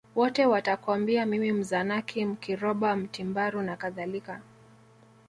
Wote 0.15 0.45
watakwambia 0.45 1.25
mimi 1.25 1.51
Mzanaki 1.51 2.25
Mkiroba 2.25 2.95
Mtimbaru 2.95 3.61
nakadhalika 3.61 4.41